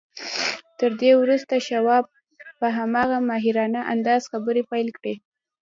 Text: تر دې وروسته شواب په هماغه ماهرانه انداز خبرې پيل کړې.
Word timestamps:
تر 0.79 0.91
دې 1.01 1.11
وروسته 1.21 1.55
شواب 1.67 2.05
په 2.59 2.67
هماغه 2.77 3.17
ماهرانه 3.29 3.81
انداز 3.93 4.21
خبرې 4.31 4.61
پيل 4.71 4.87
کړې. 4.97 5.13